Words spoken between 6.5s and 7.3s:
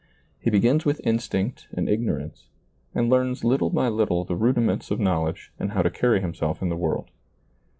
in the world.